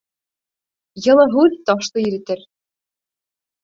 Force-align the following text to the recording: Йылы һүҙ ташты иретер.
Йылы 1.03 1.27
һүҙ 1.35 1.61
ташты 1.69 2.05
иретер. 2.09 2.45